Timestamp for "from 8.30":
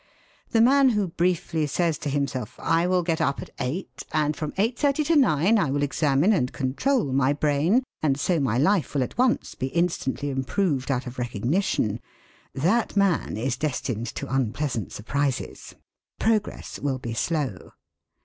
4.35-5.05